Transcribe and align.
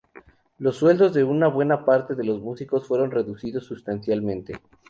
Los 0.57 0.77
sueldos 0.77 1.13
de 1.13 1.23
una 1.23 1.47
buena 1.47 1.85
parte 1.85 2.15
de 2.15 2.23
los 2.23 2.39
músicos 2.41 2.87
fueron 2.87 3.11
reducidos 3.11 3.65
sustancialmente. 3.67 4.59